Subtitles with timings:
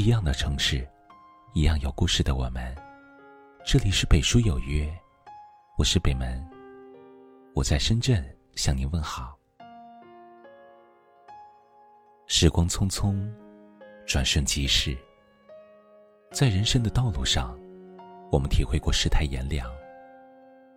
[0.00, 0.88] 一样的城市，
[1.52, 2.74] 一样有故事的我们。
[3.66, 4.90] 这里是北书有约，
[5.76, 6.42] 我是北门，
[7.54, 8.24] 我在深圳
[8.54, 9.38] 向您问好。
[12.26, 13.30] 时光匆匆，
[14.06, 14.96] 转瞬即逝。
[16.32, 17.54] 在人生的道路上，
[18.32, 19.70] 我们体会过世态炎凉，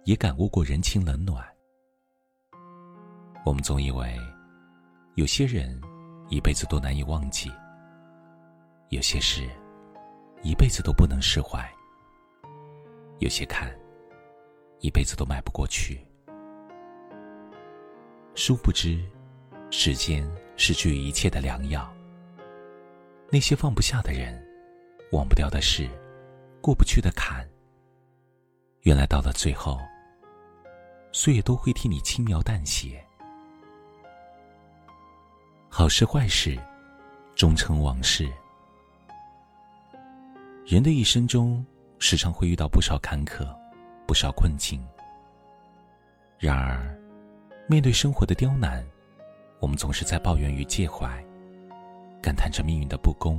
[0.03, 1.41] 也感悟过人情冷暖。
[3.45, 4.19] 我们总以为，
[5.15, 5.79] 有些人
[6.27, 7.49] 一辈子都难以忘记，
[8.93, 9.49] 有些事
[10.43, 11.67] 一辈子都不能释怀，
[13.19, 13.73] 有些坎
[14.79, 15.99] 一辈子都迈不过去。
[18.35, 19.03] 殊不知，
[19.71, 21.91] 时间是治愈一切的良药。
[23.29, 24.41] 那些放不下的人。
[25.11, 25.87] 忘不掉的事，
[26.59, 27.47] 过不去的坎。
[28.81, 29.79] 原来到了最后，
[31.11, 33.05] 岁月都会替你轻描淡写。
[35.69, 36.57] 好事坏事，
[37.35, 38.27] 终成往事。
[40.65, 41.63] 人的一生中，
[41.99, 43.45] 时常会遇到不少坎坷，
[44.07, 44.81] 不少困境。
[46.39, 46.97] 然而，
[47.67, 48.81] 面对生活的刁难，
[49.59, 51.21] 我们总是在抱怨与介怀，
[52.21, 53.37] 感叹着命运的不公。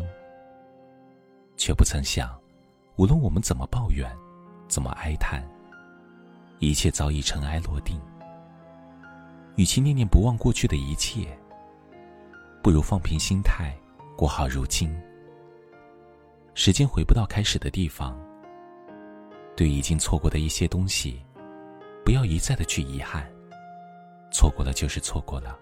[1.56, 2.38] 却不曾想，
[2.96, 4.06] 无论我们怎么抱怨，
[4.68, 5.42] 怎么哀叹，
[6.58, 7.98] 一切早已尘埃落定。
[9.56, 11.26] 与其念念不忘过去的一切，
[12.62, 13.74] 不如放平心态，
[14.14, 14.94] 过好如今。
[16.54, 18.16] 时间回不到开始的地方，
[19.56, 21.20] 对已经错过的一些东西，
[22.04, 23.28] 不要一再的去遗憾。
[24.32, 25.58] 错过了就是错过了，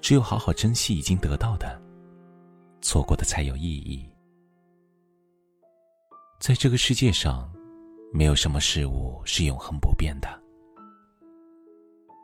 [0.00, 1.80] 只有好好珍惜已经得到的，
[2.80, 4.08] 错过的才有意义。
[6.38, 7.50] 在这个世界上，
[8.12, 10.28] 没有什么事物是永恒不变的。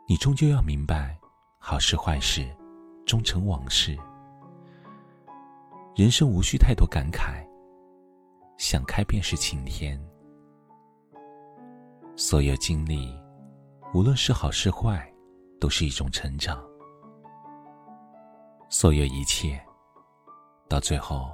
[0.09, 1.15] 你终究要明白，
[1.59, 2.47] 好事坏事，
[3.05, 3.95] 终成往事。
[5.97, 7.43] 人生无需太多感慨，
[8.59, 9.99] 想开便是晴天。
[12.15, 13.11] 所有经历，
[13.95, 15.11] 无论是好是坏，
[15.59, 16.63] 都是一种成长。
[18.69, 19.59] 所有一切，
[20.69, 21.31] 到最后，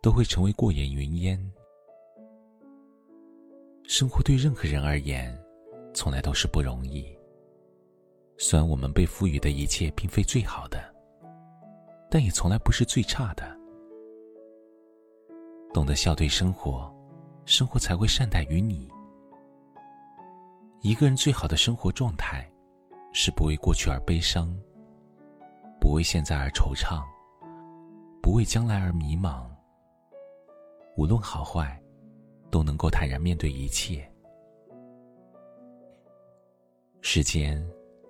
[0.00, 1.38] 都会成为过眼云烟。
[3.84, 5.38] 生活对任何人而言，
[5.92, 7.06] 从来都是不容易。
[8.38, 10.82] 虽然我们被赋予的一切并非最好的，
[12.10, 13.57] 但也从来不是最差的。
[15.72, 16.92] 懂得笑对生活，
[17.44, 18.88] 生活才会善待于你。
[20.80, 22.48] 一个人最好的生活状态，
[23.12, 24.54] 是不为过去而悲伤，
[25.80, 27.02] 不为现在而惆怅，
[28.22, 29.46] 不为将来而迷茫。
[30.96, 31.80] 无论好坏。
[32.50, 34.10] 都能够坦然面对一切。
[37.02, 37.62] 时间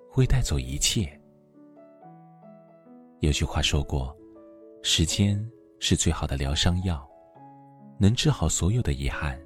[0.08, 1.20] 会带走一切。
[3.18, 4.16] 有句话说过
[4.80, 5.44] ：“时间
[5.80, 7.04] 是最好的疗伤药，
[7.98, 9.38] 能治好所有的遗憾。”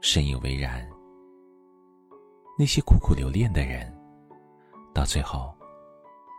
[0.00, 0.88] 深以为然。
[2.58, 3.92] 那些苦苦留恋的人，
[4.94, 5.54] 到最后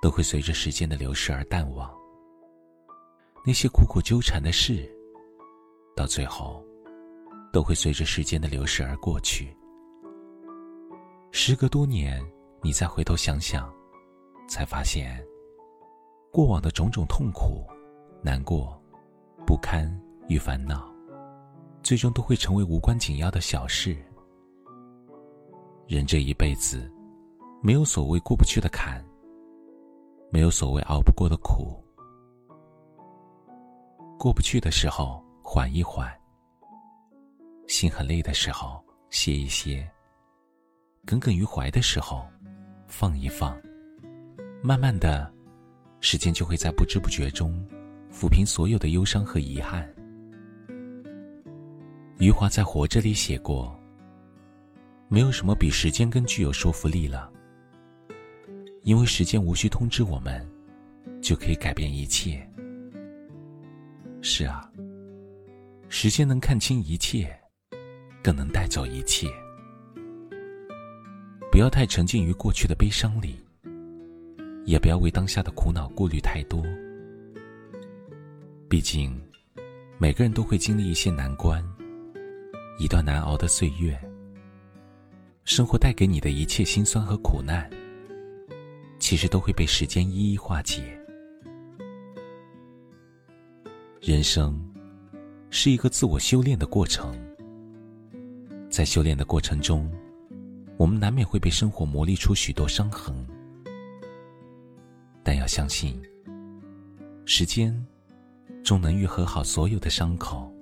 [0.01, 1.89] 都会随着时间的流逝而淡忘；
[3.45, 4.89] 那些苦苦纠缠的事，
[5.95, 6.63] 到最后。
[7.53, 9.55] 都会随着时间的流逝而过去。
[11.31, 12.23] 时隔多年，
[12.61, 13.73] 你再回头想想，
[14.47, 15.25] 才发现，
[16.31, 17.65] 过往的种种痛苦、
[18.21, 18.79] 难过、
[19.43, 19.89] 不堪
[20.27, 20.93] 与烦恼，
[21.81, 23.95] 最终都会成为无关紧要的小事。
[25.87, 26.91] 人这一辈子，
[27.61, 29.03] 没有所谓过不去的坎，
[30.29, 31.81] 没有所谓熬不过的苦。
[34.19, 36.11] 过不去的时候，缓一缓。
[37.67, 39.81] 心很累的时候，歇一歇；
[41.05, 42.25] 耿耿于怀的时候，
[42.87, 43.57] 放一放。
[44.61, 45.31] 慢慢的，
[46.01, 47.65] 时间就会在不知不觉中
[48.11, 49.87] 抚平所有的忧伤和遗憾。
[52.19, 53.77] 余华在《活着》里写过
[55.07, 57.31] ：“没有什么比时间更具有说服力了，
[58.83, 60.45] 因为时间无需通知我们，
[61.21, 62.47] 就可以改变一切。”
[64.21, 64.69] 是啊，
[65.89, 67.33] 时间能看清一切。
[68.23, 69.25] 更能带走一切。
[71.49, 73.39] 不要太沉浸于过去的悲伤里，
[74.65, 76.61] 也不要为当下的苦恼顾虑太多。
[78.67, 79.17] 毕竟，
[79.97, 81.63] 每个人都会经历一些难关，
[82.77, 83.99] 一段难熬的岁月。
[85.45, 87.67] 生活带给你的一切辛酸和苦难，
[88.99, 90.83] 其实都会被时间一一化解。
[93.99, 94.61] 人生
[95.49, 97.15] 是一个自我修炼的过程。
[98.69, 99.91] 在修炼的过程中，
[100.77, 103.15] 我们难免会被生活磨砺出许多伤痕，
[105.23, 105.99] 但要相信，
[107.25, 107.73] 时间
[108.63, 110.53] 终能愈合好所有的伤口。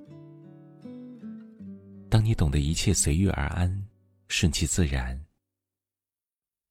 [2.10, 3.88] 当你懂得一切随遇而安，
[4.30, 5.25] 顺其自然，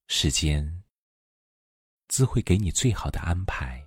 [0.07, 0.83] 时间
[2.09, 3.83] 自会给你最好的安排。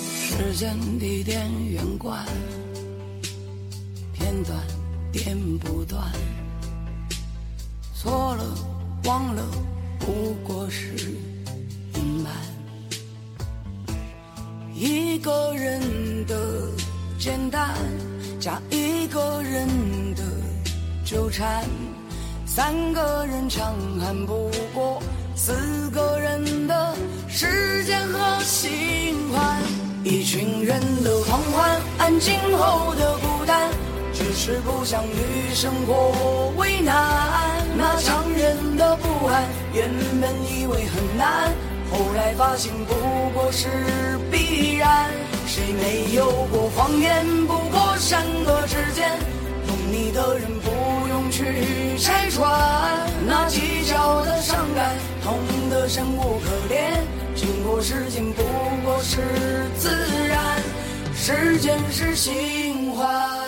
[0.00, 2.26] 时间、地点、远观，
[4.12, 4.77] 片段
[5.18, 6.00] 剪不断。
[7.92, 8.44] 错了，
[9.04, 9.42] 忘了，
[9.98, 11.10] 不过是
[11.96, 12.32] 隐瞒。
[14.72, 15.80] 一个人
[16.26, 16.70] 的
[17.18, 17.74] 简单，
[18.38, 19.66] 加一个人
[20.14, 20.22] 的
[21.04, 21.64] 纠缠，
[22.46, 25.02] 三个人强悍不过
[25.34, 26.96] 四个人的
[27.28, 29.60] 时间和心欢。
[30.04, 33.68] 一群人的狂欢，安静后的孤单，
[34.18, 36.92] 只是不想与生活为难。
[37.76, 39.88] 那常人的不安，原
[40.20, 41.52] 本以为很难，
[41.92, 42.94] 后来发现不
[43.32, 43.68] 过是
[44.28, 45.08] 必然。
[45.46, 47.24] 谁没有过谎言？
[47.46, 49.08] 不过山河之间，
[49.68, 52.50] 懂你的人不用去拆穿。
[53.24, 55.38] 那计较的伤感，痛
[55.70, 57.04] 得生无可恋。
[57.36, 58.42] 经过时间不
[58.84, 59.20] 过是
[59.78, 59.88] 自
[60.26, 60.60] 然，
[61.14, 63.47] 时间是新欢。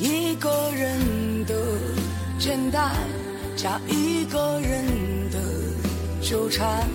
[0.00, 1.54] 一个人的
[2.38, 2.92] 简单，
[3.56, 4.86] 加一个人
[5.28, 5.38] 的
[6.22, 6.88] 纠缠，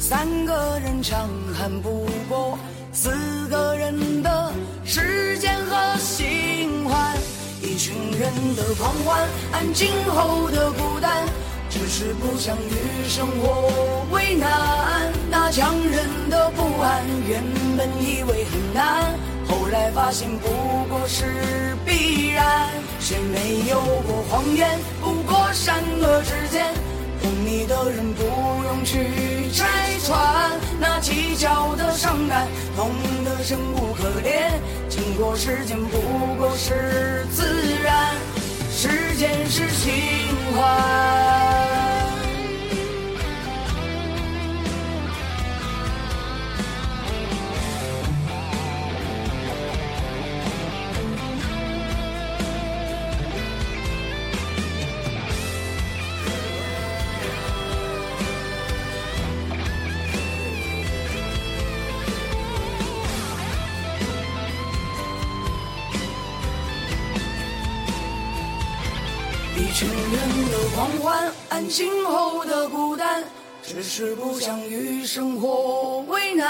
[0.00, 2.58] 三个人强悍不过
[2.92, 3.12] 四
[3.48, 4.52] 个人的
[4.84, 7.16] 时间和心欢。
[7.62, 11.24] 一群人的狂欢，安静后的孤单。
[11.70, 13.70] 只是不想与生活
[14.10, 17.42] 为难，那强忍的不安，原
[17.76, 19.14] 本以为很难，
[19.48, 20.48] 后来发现不
[20.88, 22.68] 过是必然。
[23.00, 24.78] 谁没有过谎言？
[25.00, 26.72] 不过善恶之间，
[27.22, 28.22] 懂你的人不
[28.64, 29.66] 用去拆
[30.04, 30.52] 穿。
[30.80, 32.90] 那计较的伤感，痛
[33.24, 34.52] 得生无可恋。
[34.88, 35.98] 经过时间，不
[36.38, 37.44] 过是自
[37.82, 38.14] 然。
[38.70, 39.92] 时间是情
[40.56, 41.73] 怀。
[69.74, 73.24] 情人的狂欢，安静后的孤单，
[73.60, 76.48] 只是不想与生活为难。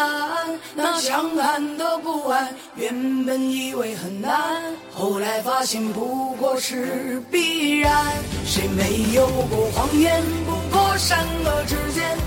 [0.75, 8.13] 那强悍的不安，原本以为很难，后来发现不过是必然。
[8.45, 10.23] 谁没有过谎言？
[10.45, 12.19] 不过善恶之间，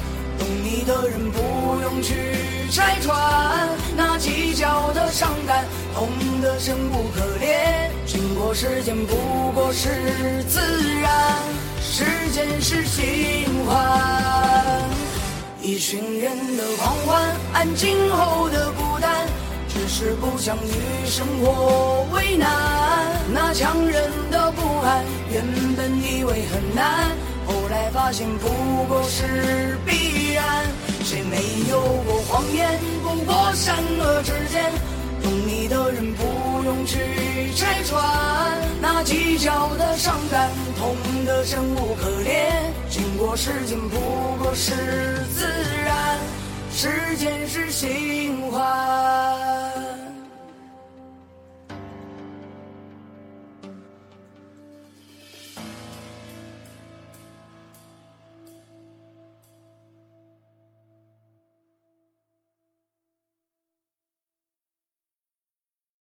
[0.69, 2.35] 你的人不用去。
[2.69, 5.63] 拆穿那计较的伤感，
[5.95, 6.09] 痛
[6.41, 7.89] 得生无可恋。
[8.05, 9.15] 经过时间，不
[9.55, 10.59] 过是自
[10.99, 11.37] 然。
[11.79, 14.83] 时间是新欢，
[15.61, 19.25] 一群人的狂欢，安静后的孤单，
[19.69, 22.49] 只是不想与生活为难。
[23.33, 25.41] 那强忍的不安，原
[25.77, 27.15] 本以为很难，
[27.47, 28.49] 后来发现不
[28.89, 29.66] 过是
[34.27, 34.61] 时间，
[35.23, 36.99] 懂你的人不用去
[37.55, 38.03] 拆穿。
[38.81, 42.73] 那计较的伤感，痛得生无可恋。
[42.89, 43.97] 经过时间，不
[44.43, 44.73] 过是
[45.33, 45.47] 自
[45.85, 46.19] 然。
[46.73, 48.16] 时间是新欢。